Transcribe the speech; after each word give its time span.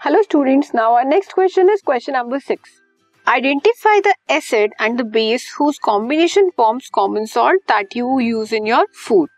Hello 0.00 0.20
students 0.22 0.70
now 0.74 0.92
our 0.92 1.04
next 1.04 1.32
question 1.32 1.70
is 1.70 1.80
question 1.86 2.12
number 2.12 2.38
six 2.38 2.70
identify 3.26 4.00
the 4.00 4.12
acid 4.30 4.74
and 4.80 4.96
the 5.00 5.04
base 5.06 5.44
whose 5.58 5.78
combination 5.84 6.48
forms 6.56 6.88
common 6.92 7.24
salt 7.24 7.62
that 7.68 7.96
you 7.96 8.18
use 8.20 8.54
in 8.54 8.66
your 8.66 8.86
food 9.06 9.28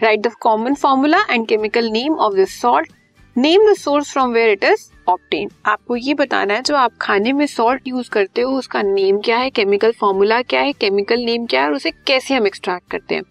right 0.00 0.20
the 0.20 0.32
common 0.40 0.74
formula 0.74 1.18
and 1.30 1.46
chemical 1.48 1.90
name 1.90 2.14
of 2.16 2.34
this 2.34 2.60
salt 2.60 2.92
name 3.36 3.70
the 3.70 3.76
source 3.76 4.12
from 4.12 4.32
where 4.32 4.50
it 4.50 4.64
is 4.64 4.88
obtain 5.08 5.50
आपको 5.66 5.96
ये 5.96 6.14
बताना 6.14 6.54
है 6.54 6.62
जो 6.62 6.76
आप 6.76 6.96
खाने 7.00 7.32
में 7.32 7.46
salt 7.46 7.88
use 7.88 8.10
करते 8.10 8.40
हो, 8.40 8.50
उसका 8.52 8.82
नेम 8.82 9.20
क्या 9.20 9.38
है 9.38 9.50
केमिकल 9.50 9.92
फॉर्मूला 10.00 10.42
क्या 10.44 10.60
है 10.60 10.72
केमिकल 10.80 11.24
नेम 11.24 11.46
क्या 11.46 11.60
है, 11.60 11.68
और 11.68 11.74
उसे 11.74 11.90
कैसे 12.06 12.34
हम 12.34 12.46
एक्सट्रैक्ट 12.46 12.90
करते 12.90 13.14
हैं? 13.14 13.24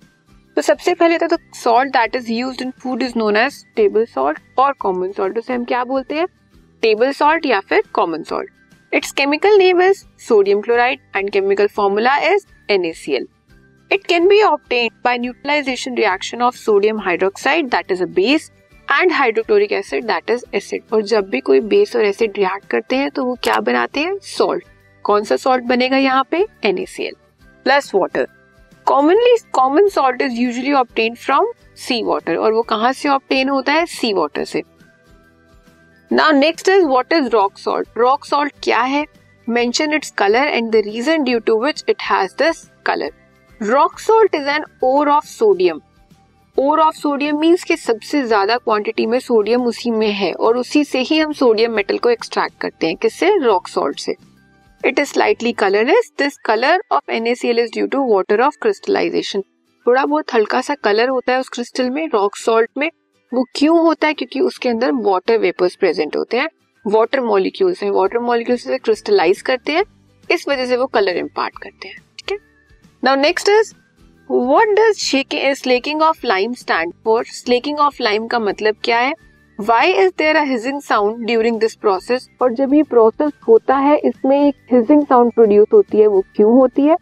तो 0.57 0.61
सबसे 0.61 0.93
पहले 0.93 1.17
तो 1.17 1.37
salt 1.55 1.93
that 1.93 2.15
is 2.15 2.31
use 2.31 2.63
in 2.63 2.71
food 2.81 3.03
is 3.03 3.13
known 3.17 3.37
as 3.37 3.63
table 3.75 4.05
salt 4.15 4.59
और 4.59 4.73
कॉमन 4.79 5.11
सॉल्ट 5.11 5.37
उसे 5.37 5.53
हम 5.53 5.65
क्या 5.65 5.83
बोलते 5.83 6.15
हैं? 6.15 6.27
टेबल 6.81 7.11
सॉल्ट 7.11 7.45
या 7.45 7.59
फिर 7.59 7.83
common 7.93 8.23
salt 8.23 8.93
its 8.93 9.11
chemical 9.11 9.57
name 9.57 9.81
is 9.81 10.03
sodium 10.27 10.61
chloride 10.61 10.99
and 11.15 11.29
chemical 11.29 11.67
formula 11.67 12.17
is 12.17 12.45
NaCl. 12.71 13.25
It 13.91 14.07
can 14.07 14.27
be 14.27 14.37
obtained 14.41 14.95
by 15.03 15.11
neutralization 15.17 15.95
reaction 15.95 16.41
of 16.41 16.55
sodium 16.55 16.97
hydroxide, 16.99 17.69
that 17.71 17.89
is 17.89 18.01
a 18.01 18.07
base, 18.07 18.47
and 18.87 19.11
hydrochloric 19.11 19.71
acid, 19.71 20.07
that 20.07 20.33
is 20.35 20.43
acid. 20.53 20.81
और 20.93 21.01
जब 21.01 21.29
भी 21.29 21.39
कोई 21.39 21.59
base 21.73 21.95
और 21.95 22.05
acid 22.05 22.37
react 22.37 22.67
करते 22.69 22.95
हैं 22.95 23.09
तो 23.11 23.25
वो 23.25 23.37
क्या 23.43 23.59
बनाते 23.59 23.99
हैं? 23.99 24.17
सॉल्ट 24.21 24.63
कौन 25.05 25.23
सा 25.23 25.35
सॉल्ट 25.35 25.63
बनेगा 25.63 25.97
यहाँ 25.97 26.23
पे? 26.31 26.45
NaCl 26.65 27.15
plus 27.65 27.91
water 27.95 28.27
commonly 28.87 29.35
common 29.53 29.87
salt 29.89 30.21
is 30.21 30.33
usually 30.33 30.73
obtain 30.73 31.15
from 31.15 31.51
sea 31.77 32.03
water 32.03 32.35
और 32.35 32.53
वो 32.53 32.61
कहाँ 32.61 32.91
से 32.93 33.09
ऑप्टेन 33.09 33.49
होता 33.49 33.73
है? 33.73 33.85
सी 33.85 34.13
वाटर 34.13 34.43
से. 34.45 34.63
Now 36.11 36.31
next 36.31 36.69
is 36.69 36.85
what 36.85 37.13
is 37.13 37.27
rock 37.29 37.57
salt 37.57 37.97
rock 37.97 38.25
salt 38.25 38.53
क्या 38.63 38.81
है 38.81 39.03
mention 39.47 39.93
its 39.93 40.11
colour 40.17 40.47
and 40.47 40.69
the 40.71 40.75
reason 40.75 41.23
due 41.23 41.39
to 41.39 41.59
which 41.63 41.83
it 41.89 42.01
has 42.01 42.33
this 42.37 42.63
colour 42.85 43.11
rock 43.61 43.99
salt 43.99 44.35
is 44.35 44.47
an 44.49 44.63
ore 44.83 45.09
of 45.09 45.25
sodium 45.25 45.81
ore 46.57 46.79
of 46.79 46.95
sodium 46.95 47.39
means 47.39 47.63
कि 47.63 47.77
सबसे 47.77 48.21
ज़्यादा 48.23 48.57
quantity 48.57 49.05
में 49.05 49.19
sodium 49.19 49.65
उसी 49.65 49.91
में 49.91 50.11
है 50.11 50.31
और 50.33 50.57
उसी 50.57 50.83
से 50.83 50.99
ही 50.99 51.17
हम 51.19 51.33
सोडियम 51.33 51.71
मेटल 51.71 51.97
को 51.97 52.09
एक्सट्रैक्ट 52.09 52.59
करते 52.61 52.87
हैं। 52.87 52.95
किससे? 52.95 53.35
रॉक 53.37 53.67
सॉल्ट 53.67 53.99
से। 53.99 54.15
It 54.81 54.99
is 54.99 55.07
slightly 55.07 55.51
colourless 55.53 56.11
this 56.19 56.37
colour 56.45 56.81
of 56.91 57.11
NaCl 57.11 57.59
is 57.59 57.71
due 57.73 57.87
to 57.87 58.05
water 58.13 58.41
of 58.41 58.57
crystallization 58.61 59.41
थोड़ा 59.85 60.05
बहुत 60.05 60.33
हल्का 60.33 60.61
सा 60.61 60.75
कलर 60.83 61.09
होता 61.09 61.33
है 61.33 61.39
उस 61.39 61.49
क्रिस्टल 61.49 61.89
में 61.89 62.07
रॉक 62.07 62.37
सॉल्ट 62.37 62.69
में। 62.77 62.89
वो 63.33 63.45
क्यों 63.55 63.79
होता 63.79 64.07
है? 64.07 64.13
क्योंकि 64.13 64.39
उसके 64.39 64.69
अंदर 64.69 64.91
वाटर 64.91 65.37
वेपर्स 65.37 65.75
प्रेजेंट 65.75 66.15
होते 66.15 66.37
हैं। 66.37 66.49
वाटर 66.87 67.21
मॉलिक्यूल्स 67.21 67.83
हैं। 67.83 67.91
वाटर 67.91 68.19
मॉलिक्यूल्स 68.19 68.63
से 68.63 68.77
क्रिस्टलाइज 68.77 69.41
करते 69.41 69.71
हैं। 69.71 69.83
इस 70.31 70.47
वजह 70.47 70.65
से 70.65 70.77
वो 70.77 70.85
कलर 70.85 71.17
इम्पार्ट 71.17 71.57
करते 71.57 71.87
हैं। 71.87 71.97
ठीक 71.97 72.31
है? 72.31 72.37
Now 73.03 73.15
next 73.15 73.49
is 73.49 73.73
what 74.31 74.67
does 74.67 75.25
slaking 75.57 76.01
of 76.01 76.27
lime 76.27 76.53
stand 76.53 76.93
for 77.05 77.23
slaking 77.25 77.79
of 77.79 78.03
lime 78.03 78.27
का 78.27 78.39
मतलब 78.39 78.75
क्या 78.83 78.99
है? 78.99 79.13
Why 79.59 79.91
is 79.91 80.11
there 80.17 80.35
a 80.35 80.43
hissing 80.43 80.81
sound 80.81 81.25
during 81.25 81.59
this 81.59 81.75
process 81.75 82.29
और 82.41 82.53
जब 82.53 82.73
ये 82.73 82.83
प्रोसेस 82.83 83.31
होता 83.47 83.77
है, 83.77 83.97
इसमें 83.97 84.47
एक 84.47 84.55
हिजिंग 84.71 85.05
साउंड 85.05 85.31
प्रोड्यूस 85.33 85.67
होती 85.73 85.97
है, 85.97 86.07
वो 86.07 86.23
क्यों 86.35 86.53
होती 86.53 86.81
है? 86.81 86.95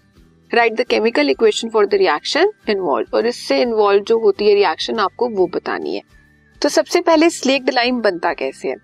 Write 0.51 0.73
the 0.73 0.81
chemical 0.89 1.29
equation 1.29 1.69
for 1.69 1.85
the 1.85 1.93
reaction 1.93 2.51
involve 2.69 3.15
और 3.17 3.27
इससे 3.27 3.61
इन्वॉल्व 3.61 4.03
जो 4.03 4.19
होती 4.19 4.47
है 4.47 4.53
रिएक्शन 4.55 4.99
आपको 4.99 5.29
वो 5.29 5.47
बतानी 5.47 5.95
है। 5.95 6.01
तो 6.61 6.69
सबसे 6.69 7.01
पहले 7.01 7.29
स्लेक्ड 7.29 7.69
लाइम 7.69 8.01
बनता 8.01 8.33
कैसे 8.33 8.67
है? 8.67 8.75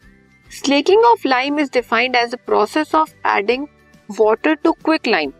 Slaking 0.51 1.05
of 1.05 1.27
lime 1.27 1.59
is 1.59 1.69
defined 1.73 2.15
as 2.15 2.31
the 2.31 2.37
process 2.45 2.95
of 2.95 3.13
adding 3.27 3.67
water 4.09 4.53
to 4.53 4.71
quick 4.71 5.07
lime 5.07 5.31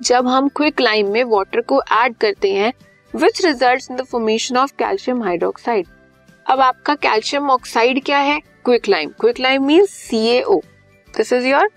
जब 0.00 0.26
हम 0.26 0.48
क्विक 0.56 0.80
लाइम 0.80 1.10
में 1.12 1.22
वाटर 1.24 1.60
को 1.62 1.80
ऐड 1.94 2.16
करते 2.16 2.52
हैं 2.52 2.72
which 3.14 3.44
result 3.44 3.90
in 3.90 3.96
the 3.96 4.04
formation 4.04 4.56
of 4.56 4.72
calcium 4.78 5.22
hydroxide 5.22 5.86
अब 6.46 6.60
आपका 6.60 6.94
कैल्शियम 6.94 7.50
ऑक्साइड 7.50 8.02
क्या 8.04 8.18
है? 8.18 8.40
Quick 8.64 8.88
lime 8.88 9.10
quick 9.20 9.40
lime 9.40 9.66
mean 9.66 9.86
C 9.86 10.26
A O 10.28 10.58
this 11.08 11.32
is 11.32 11.46
your 11.46 11.70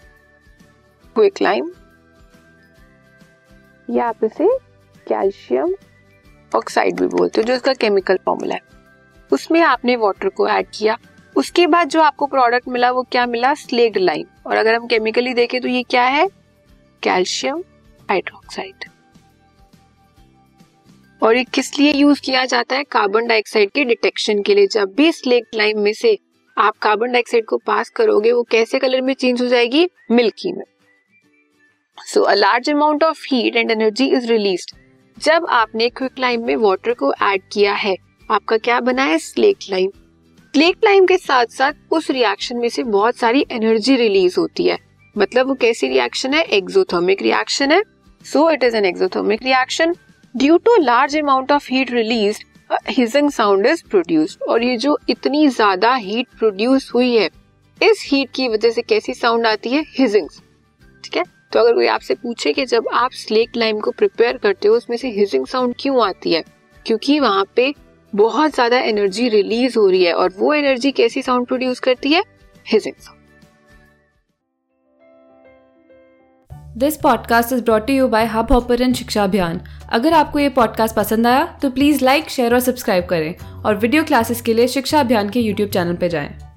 quick 1.16 1.42
lime 1.42 1.72
या 3.90 4.06
आप 4.06 4.24
इसे 4.24 4.48
कैल्शियम 5.08 5.74
ऑक्साइड 6.56 7.00
भी 7.00 7.08
बोलते 7.08 7.42
हो, 7.42 7.48
जो 7.48 7.54
इसका 7.54 7.74
केमिकल 7.74 8.18
फॉर्मूला 8.26 8.56
है। 8.56 8.62
उसमें 9.32 9.62
आपने 9.62 9.96
वाटर 9.96 10.30
को 10.30 10.48
ऐड 10.48 10.68
किया। 10.76 10.98
उसके 11.36 11.68
बाद 11.68 11.90
जो 11.90 12.02
आपको 12.02 12.26
प्रोडक्ट 12.26 12.68
मिला, 12.68 12.92
वो 12.92 13.04
क्या 13.04 13.26
मिला? 13.26 13.54
स्लेग्ड 13.54 13.98
लाइम 13.98 14.26
और 14.48 14.58
अगर 14.58 14.76
हम 14.76 14.88
केमिकली 14.88 15.34
देखें 15.34 15.62
तो 15.62 15.68
ये 15.68 15.84
क्या 15.84 16.04
है? 16.04 16.28
कैल्शियम 17.04 17.64
हाइड्रोक्साइड 18.10 18.86
और 21.22 21.38
ये 21.38 21.44
किस 21.44 21.78
लिए 21.80 21.94
यूज़ 21.94 22.22
किया 22.22 22.46
जाता 22.46 22.76
है? 22.76 22.84
कार्बन 22.84 23.28
डाइऑक्साइड 23.28 23.72
के 23.72 23.84
डिटेक्शन 23.86 24.42
के 24.42 24.56
लिए। 24.56 24.68
जब 24.68 24.94
भी 24.96 25.12
स्लेक्ट 25.12 25.56
लाइम 25.56 25.80
में 25.80 25.94
से 25.94 26.18
आप 26.58 26.78
कार्बन 26.78 27.12
डाइऑक्साइड 27.12 27.46
को 27.46 27.58
पास 27.58 27.90
करोगे, 27.90 28.32
वो 28.32 28.44
कैसे 28.44 28.80
कलर 28.80 29.02
में 29.02 29.14
चेंज 29.14 29.42
हो 29.42 29.48
जाएगी? 29.48 29.90
मिल्की 30.12 30.54
में। 30.54 30.66
So 32.08 32.22
a 32.22 32.34
large 32.34 32.70
amount 32.70 33.04
of 33.04 33.24
heat 33.32 33.56
and 33.56 33.72
energy 33.72 34.08
is 34.08 34.28
release 34.28 34.66
जब 35.18 35.46
आपने 35.52 35.90
क्विक 35.90 36.20
लाइम 36.20 36.46
में 36.46 36.56
वाटर 36.56 36.94
को 36.94 37.14
ऐड 37.14 37.42
किया 37.54 37.74
है, 37.74 37.96
आपका 38.30 38.58
क्या 38.58 38.80
बना 38.80 39.04
है? 39.04 39.18
स्लेक 39.20 39.58
लाइम 39.70 39.90
स्लेक 40.54 40.78
लाइम 40.84 41.06
के 41.06 41.18
साथ 41.18 41.46
साथ 41.48 41.94
उस 41.94 42.10
रिएक्शन 42.12 42.58
में 42.58 42.68
से 42.70 42.84
बहुत 42.86 43.16
सारी 43.16 43.46
एनर्जी 43.52 43.96
रिलीज़ 43.96 44.40
होती 44.40 44.66
है। 44.66 44.78
मतलब 45.16 45.48
वो 45.48 45.54
कैसी 45.62 45.88
रिएक्शन 45.88 46.34
है? 46.34 46.44
एक्सोथर्मिक 46.44 47.22
रिएक्शन 47.22 47.72
है। 47.72 47.82
So 48.26 48.50
it 48.52 48.64
is 48.64 48.76
an 48.76 48.86
exothermic 48.86 49.44
reaction 49.44 49.96
due 50.36 50.58
to 50.58 50.76
large 50.76 51.18
amount 51.18 51.52
of 51.52 51.68
heat 51.72 51.92
release 51.92 52.40
hissing 52.90 53.30
sound 53.32 53.66
is 53.66 53.84
produce 53.90 54.38
और 54.50 54.64
ये 54.64 54.78
जो 54.78 54.98
इतनी 55.10 55.48
ज़्यादा 55.48 55.94
हीट 55.96 56.28
प्रोड्यूस 56.40 56.92
हुई 56.96 57.16
है, 57.16 57.30
इस 57.82 58.08
हीट 58.08 58.32
की 58.36 58.48
वजह 58.48 58.72
से 58.72 58.82
कैसी 58.82 59.14
साउंड 59.14 59.48
आती 59.48 59.70
है? 59.70 59.84
हिजिंग 59.98 60.30
ठीक 61.04 61.18
है? 61.18 61.24
तो 61.52 61.60
अगर 61.60 61.74
कोई 61.74 61.88
आपसे 61.88 62.16
पूछे 62.16 62.54
कि 62.54 62.66
जब 62.66 62.88
आप 62.94 63.12
स्लेक 63.12 63.56
लाइम 63.58 63.80
को 63.80 63.92
प्रिपेयर 63.92 64.38
करते 64.38 64.68
हो, 64.68 64.76
उसमें 64.76 64.98
से 64.98 65.10
हिजिंग 65.10 65.46
साउंड 65.48 65.76
क्यों 65.80 66.08
आती 66.08 66.34
है? 66.34 66.44
क्योंकि 66.86 67.20
वहाँ 67.20 67.46
पे 67.56 67.74
बहुत 68.16 68.54
ज़्यादा 68.54 68.78
एनर्जी 68.78 69.30
रिलीज़ 69.30 69.80
हो 69.80 69.88
रही 69.90 70.04
है 70.04 70.14
और 70.14 70.34
वो 70.38 70.54
एनर्जी 70.54 70.92
कैसी 70.92 71.22
साउंड 71.22 71.48
प्रोड्यूस 71.48 71.80
करती 71.80 72.12
है? 72.12 72.24
Hissing 72.72 72.96
sound 72.96 73.18
this 76.78 76.98
podcast 76.98 77.54
is 77.54 77.64
brought 77.64 77.90
you 77.90 78.08
by 78.08 78.26
hub 78.26 78.52
hopper 78.52 78.94
शिक्षा 78.94 79.24
अभियान 79.24 79.62
अगर 79.90 80.14
आपको 80.14 80.40
ये 80.40 80.50
पॉडकास्ट 80.50 80.96
पसंद 80.96 81.28
आया 81.28 81.46
तो 81.62 81.70
प्लीज़ 81.70 82.06
लाइक 82.06 82.30
शेयर 82.30 82.54
और 82.54 82.60
सब्सक्राइब 82.60 83.06
करें 83.06 83.64
और 83.66 83.76
वीडियो 83.76 84.04
क्लासेस 84.04 84.42
के 84.42 84.54
लिए 84.54 84.68
शिक्षा 84.68 85.00
अभियान 85.00 85.30
के 85.30 85.40
यूट्यूब 85.40 85.70
चैनल 85.70 85.96
पर 85.96 86.08
जाएँ। 86.08 86.49